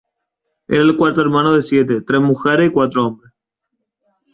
[0.67, 3.33] Era el cuarto hermano de siete; tres mujeres y cuatro hombres.